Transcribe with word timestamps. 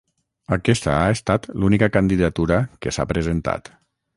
Aquesta 0.55 0.93
ha 1.01 1.11
estat 1.17 1.45
l’única 1.63 1.91
candidatura 1.99 2.59
que 2.87 2.95
s’ha 2.97 3.07
presentat. 3.13 3.71